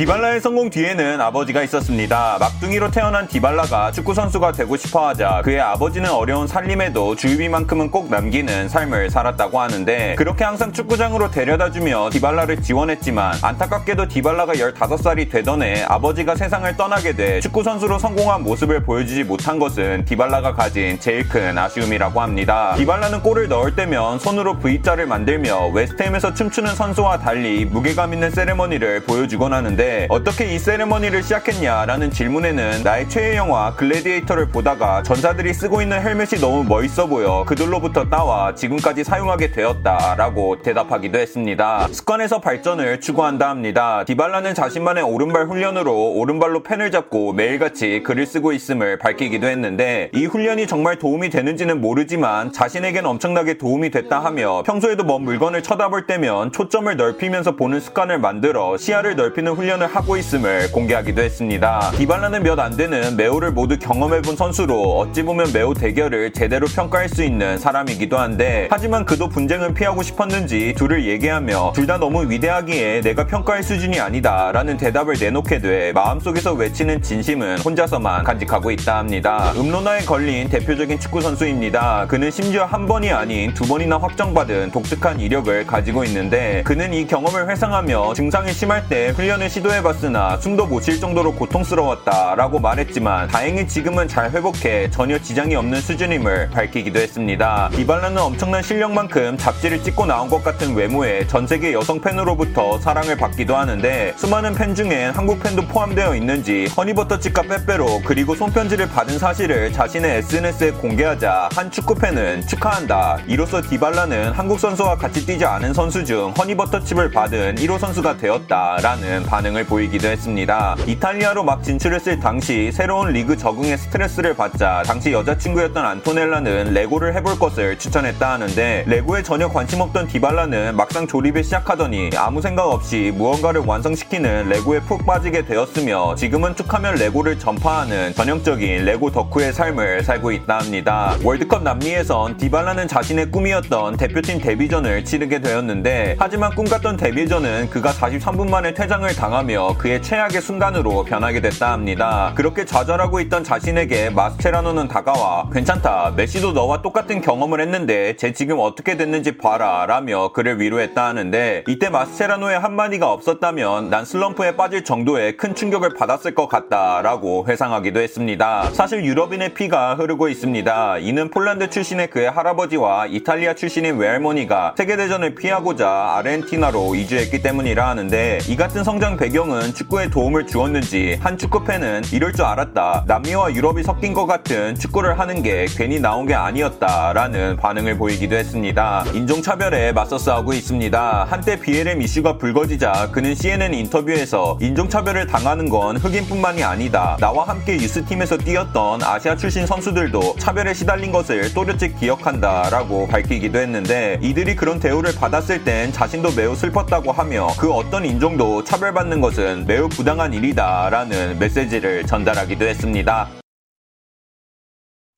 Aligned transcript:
디발라의 0.00 0.40
성공 0.40 0.70
뒤에는 0.70 1.20
아버지가 1.20 1.62
있었습니다. 1.64 2.38
막둥이로 2.40 2.90
태어난 2.90 3.28
디발라가 3.28 3.92
축구 3.92 4.14
선수가 4.14 4.52
되고 4.52 4.74
싶어 4.78 5.08
하자 5.08 5.42
그의 5.44 5.60
아버지는 5.60 6.08
어려운 6.08 6.46
살림에도 6.46 7.14
주유비만큼은 7.16 7.90
꼭 7.90 8.08
남기는 8.08 8.70
삶을 8.70 9.10
살았다고 9.10 9.60
하는데 9.60 10.14
그렇게 10.16 10.42
항상 10.44 10.72
축구장으로 10.72 11.30
데려다 11.30 11.70
주며 11.70 12.08
디발라를 12.10 12.62
지원했지만 12.62 13.34
안타깝게도 13.42 14.08
디발라가 14.08 14.54
15살이 14.54 15.30
되던 15.30 15.62
해 15.62 15.82
아버지가 15.86 16.34
세상을 16.34 16.74
떠나게 16.78 17.12
돼 17.12 17.40
축구 17.40 17.62
선수로 17.62 17.98
성공한 17.98 18.42
모습을 18.42 18.82
보여주지 18.82 19.24
못한 19.24 19.58
것은 19.58 20.06
디발라가 20.06 20.54
가진 20.54 20.98
제일 20.98 21.28
큰 21.28 21.58
아쉬움이라고 21.58 22.22
합니다. 22.22 22.72
디발라는 22.78 23.20
골을 23.20 23.48
넣을 23.48 23.76
때면 23.76 24.18
손으로 24.18 24.60
V자를 24.60 25.04
만들며 25.04 25.66
웨스트햄에서 25.66 26.32
춤추는 26.32 26.74
선수와 26.74 27.18
달리 27.18 27.66
무게감 27.66 28.14
있는 28.14 28.30
세레머니를 28.30 29.04
보여주곤 29.04 29.52
하는데 29.52 29.89
어떻게 30.08 30.54
이 30.54 30.58
세레머니를 30.58 31.22
시작했냐라는 31.22 32.10
질문에는 32.10 32.82
나의 32.84 33.08
최애 33.08 33.36
영화 33.36 33.74
글래디에이터를 33.74 34.48
보다가 34.48 35.02
전사들이 35.02 35.52
쓰고 35.52 35.82
있는 35.82 36.00
헬멧이 36.00 36.40
너무 36.40 36.64
멋있어 36.64 37.06
보여 37.06 37.44
그들로부터 37.46 38.08
따와 38.08 38.54
지금까지 38.54 39.04
사용하게 39.04 39.50
되었다라고 39.50 40.62
대답하기도 40.62 41.18
했습니다. 41.18 41.88
습관에서 41.90 42.40
발전을 42.40 43.00
추구한다 43.00 43.48
합니다. 43.48 44.04
디발라는 44.06 44.54
자신만의 44.54 45.02
오른발 45.02 45.46
훈련으로 45.46 46.12
오른발로 46.12 46.62
펜을 46.62 46.90
잡고 46.90 47.32
매일같이 47.32 48.02
글을 48.04 48.26
쓰고 48.26 48.52
있음을 48.52 48.98
밝히기도 48.98 49.46
했는데 49.46 50.10
이 50.14 50.26
훈련이 50.26 50.66
정말 50.66 50.98
도움이 50.98 51.30
되는지는 51.30 51.80
모르지만 51.80 52.52
자신에겐 52.52 53.06
엄청나게 53.06 53.58
도움이 53.58 53.90
됐다 53.90 54.20
하며 54.20 54.62
평소에도 54.64 55.04
먼 55.04 55.22
물건을 55.22 55.62
쳐다볼 55.62 56.06
때면 56.06 56.52
초점을 56.52 56.94
넓히면서 56.96 57.56
보는 57.56 57.80
습관을 57.80 58.18
만들어 58.18 58.76
시야를 58.76 59.16
넓히는 59.16 59.52
훈련 59.52 59.79
훈련을 59.80 59.86
하고 59.96 60.16
있음을 60.16 60.70
공개하기도 60.72 61.22
했습니다. 61.22 61.90
디발라는 61.96 62.42
몇 62.42 62.60
안 62.60 62.76
되는 62.76 63.16
매우를 63.16 63.52
모두 63.52 63.78
경험해본 63.78 64.36
선수로 64.36 64.98
어찌 64.98 65.22
보면 65.22 65.50
매우 65.54 65.72
대결을 65.72 66.32
제대로 66.32 66.66
평가할 66.66 67.08
수 67.08 67.24
있는 67.24 67.56
사람이기도 67.56 68.18
한데 68.18 68.68
하지만 68.70 69.06
그도 69.06 69.28
분쟁은 69.30 69.72
피하고 69.72 70.02
싶었는지 70.02 70.74
둘을 70.76 71.06
얘기하며 71.06 71.72
둘 71.74 71.86
다 71.86 71.96
너무 71.98 72.30
위대하기에 72.30 73.00
내가 73.00 73.26
평가할 73.26 73.62
수준이 73.62 73.98
아니다 73.98 74.52
라는 74.52 74.76
대답을 74.76 75.16
내놓게 75.18 75.58
돼 75.60 75.92
마음속에서 75.92 76.52
외치는 76.52 77.02
진심은 77.02 77.58
혼자서만 77.60 78.22
간직하고 78.24 78.70
있다 78.72 78.98
합니다. 78.98 79.52
음로나에 79.56 80.00
걸린 80.02 80.48
대표적인 80.50 81.00
축구 81.00 81.20
선수입니다. 81.22 82.06
그는 82.08 82.30
심지어 82.30 82.64
한 82.64 82.86
번이 82.86 83.10
아닌 83.10 83.54
두 83.54 83.66
번이나 83.66 83.96
확진받은 83.98 84.70
독특한 84.72 85.18
이력을 85.20 85.66
가지고 85.66 86.04
있는데 86.04 86.62
그는 86.64 86.92
이 86.92 87.06
경험을 87.06 87.48
회상하며 87.48 88.12
증상이 88.14 88.52
심할 88.52 88.86
때 88.88 89.08
훈련을 89.10 89.48
시도 89.48 89.59
시도해봤으나 89.60 90.38
숨도 90.38 90.66
못 90.66 90.80
쉴 90.80 90.98
정도로 90.98 91.34
고통스러웠다라고 91.34 92.58
말했지만 92.58 93.28
다행히 93.28 93.68
지금은 93.68 94.08
잘 94.08 94.30
회복해 94.30 94.90
전혀 94.90 95.18
지장이 95.18 95.54
없는 95.54 95.80
수준임을 95.82 96.48
밝히기도 96.50 96.98
했습니다. 96.98 97.68
디발라는 97.74 98.18
엄청난 98.18 98.62
실력만큼 98.62 99.36
잡지를 99.36 99.82
찍고 99.82 100.06
나온 100.06 100.30
것 100.30 100.42
같은 100.42 100.74
외모에 100.74 101.26
전 101.26 101.46
세계 101.46 101.74
여성 101.74 102.00
팬으로부터 102.00 102.78
사랑을 102.78 103.16
받기도 103.18 103.54
하는데 103.54 104.14
수많은 104.16 104.54
팬 104.54 104.74
중엔 104.74 105.12
한국 105.12 105.42
팬도 105.42 105.66
포함되어 105.66 106.16
있는지 106.16 106.66
허니버터칩과 106.74 107.42
빼빼로 107.42 108.02
그리고 108.06 108.34
손편지를 108.34 108.88
받은 108.88 109.18
사실을 109.18 109.72
자신의 109.72 110.18
SNS에 110.18 110.70
공개하자 110.72 111.50
한 111.52 111.70
축구 111.70 111.94
팬은 111.94 112.46
축하한다. 112.46 113.18
이로써 113.26 113.60
디발라는 113.60 114.32
한국 114.32 114.58
선수와 114.58 114.96
같이 114.96 115.26
뛰지 115.26 115.44
않은 115.44 115.74
선수 115.74 116.04
중 116.06 116.32
허니버터칩을 116.38 117.10
받은 117.10 117.56
1호 117.56 117.78
선수가 117.78 118.16
되었다라는 118.16 119.24
반응 119.24 119.49
반응을 119.50 119.64
보이기도 119.66 120.08
했습니다. 120.08 120.76
이탈리아로 120.86 121.44
막 121.44 121.62
진출했을 121.62 122.18
당시 122.20 122.70
새로운 122.72 123.12
리그 123.12 123.36
적응에 123.36 123.76
스트레스를 123.76 124.34
받자 124.34 124.82
당시 124.86 125.12
여자친구였던 125.12 125.84
안토넬라는 125.84 126.72
레고를 126.72 127.14
해볼 127.16 127.38
것을 127.38 127.78
추천했다 127.78 128.32
하는데 128.32 128.84
레고에 128.86 129.22
전혀 129.22 129.48
관심 129.48 129.80
없던 129.80 130.08
디발라는 130.08 130.76
막상 130.76 131.06
조립에 131.06 131.42
시작하더니 131.42 132.10
아무 132.16 132.40
생각 132.40 132.68
없이 132.68 133.12
무언가를 133.14 133.62
완성시키는 133.66 134.48
레고에 134.48 134.80
푹 134.80 135.04
빠지게 135.04 135.44
되었으며 135.44 136.14
지금은 136.14 136.54
툭하면 136.54 136.94
레고를 136.96 137.38
전파하는 137.38 138.14
전형적인 138.14 138.84
레고 138.84 139.10
덕후의 139.10 139.52
삶을 139.52 140.04
살고 140.04 140.32
있다 140.32 140.58
합니다. 140.58 141.16
월드컵 141.22 141.62
남미에선 141.62 142.36
디발라는 142.36 142.88
자신의 142.88 143.30
꿈이었던 143.30 143.96
대표팀 143.96 144.40
데뷔전을 144.40 145.04
치르게 145.04 145.40
되었는데 145.40 146.16
하지만 146.18 146.54
꿈 146.54 146.64
같던 146.66 146.96
데뷔전은 146.96 147.70
그가 147.70 147.92
43분 147.92 148.48
만에 148.48 148.74
퇴장을 148.74 149.12
당하 149.14 149.39
당하며 149.40 149.76
그의 149.78 150.02
최악의 150.02 150.42
순간으로 150.42 151.04
변하게 151.04 151.40
됐다 151.40 151.72
합니다. 151.72 152.32
그렇게 152.34 152.64
좌절하고 152.64 153.20
있던 153.20 153.42
자신에게 153.42 154.10
마스체라노는 154.10 154.88
다가와 154.88 155.48
괜찮다. 155.50 156.12
메시도 156.16 156.52
너와 156.52 156.82
똑같은 156.82 157.20
경험을 157.20 157.60
했는데 157.60 158.16
쟤 158.16 158.32
지금 158.32 158.58
어떻게 158.58 158.96
됐는지 158.96 159.38
봐라 159.38 159.86
라며 159.86 160.32
그를 160.32 160.60
위로했다 160.60 161.04
하는데 161.04 161.64
이때 161.68 161.88
마스체라노의 161.88 162.58
한마디가 162.58 163.10
없었다면 163.12 163.88
난 163.88 164.04
슬럼프에 164.04 164.56
빠질 164.56 164.84
정도의 164.84 165.36
큰 165.36 165.54
충격을 165.54 165.94
받았을 165.94 166.34
것 166.34 166.48
같다라고 166.48 167.46
회상하기도 167.48 168.00
했습니다. 168.00 168.70
사실 168.72 169.04
유럽인의 169.04 169.54
피가 169.54 169.94
흐르고 169.94 170.28
있습니다. 170.28 170.98
이는 170.98 171.30
폴란드 171.30 171.70
출신의 171.70 172.10
그의 172.10 172.30
할아버지와 172.30 173.06
이탈리아 173.06 173.54
출신의 173.54 173.92
외할머니가 173.92 174.74
세계대전을 174.76 175.34
피하고자 175.34 176.16
아르헨티나로 176.16 176.94
이주했기 176.94 177.42
때문이라 177.42 177.88
하는데 177.88 178.38
이 178.48 178.56
같은 178.56 178.84
성장 178.84 179.16
배경 179.16 179.29
배경은 179.30 179.74
축구에 179.74 180.10
도움을 180.10 180.48
주었는지 180.48 181.16
한 181.20 181.38
축구팬은 181.38 182.02
이럴 182.12 182.32
줄 182.32 182.44
알았다. 182.44 183.04
남미와 183.06 183.54
유럽이 183.54 183.84
섞인 183.84 184.12
것 184.12 184.26
같은 184.26 184.74
축구를 184.74 185.20
하는 185.20 185.40
게 185.40 185.66
괜히 185.70 186.00
나온 186.00 186.26
게 186.26 186.34
아니었다라는 186.34 187.56
반응을 187.56 187.96
보이기도 187.96 188.34
했습니다. 188.34 189.04
인종차별에 189.14 189.92
맞서 189.92 190.18
싸우고 190.18 190.52
있습니다. 190.52 191.26
한때 191.30 191.60
BLM 191.60 192.02
이슈가 192.02 192.38
불거지자 192.38 193.10
그는 193.12 193.36
CNN 193.36 193.72
인터뷰에서 193.72 194.58
인종차별을 194.60 195.28
당하는 195.28 195.68
건 195.68 195.96
흑인뿐만이 195.98 196.64
아니다. 196.64 197.16
나와 197.20 197.44
함께 197.44 197.74
유스팀에서 197.74 198.36
뛰었던 198.36 199.04
아시아 199.04 199.36
출신 199.36 199.64
선수들도 199.64 200.38
차별에 200.40 200.74
시달린 200.74 201.12
것을 201.12 201.54
또렷이 201.54 201.94
기억한다라고 202.00 203.06
밝히기도 203.06 203.60
했는데 203.60 204.18
이들이 204.22 204.56
그런 204.56 204.80
대우를 204.80 205.14
받았을 205.14 205.62
땐 205.62 205.92
자신도 205.92 206.32
매우 206.34 206.56
슬펐다고 206.56 207.12
하며 207.12 207.46
그 207.60 207.70
어떤 207.72 208.04
인종도 208.04 208.64
차별받 208.64 209.19
는 209.20 209.28
것은 209.28 209.66
매우 209.66 209.86
부당한 209.86 210.32
일이다라는 210.32 211.38
메시지를 211.38 212.06
전달하기도 212.06 212.64
했습니다. 212.64 213.28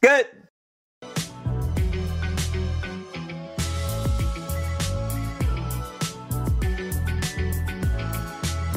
끝! 0.00 0.37